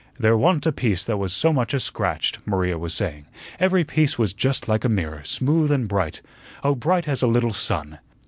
[0.17, 3.27] "There wa'n't a piece that was so much as scratched," Maria was saying.
[3.59, 6.23] "Every piece was just like a mirror, smooth and bright;
[6.63, 7.99] oh, bright as a little sun.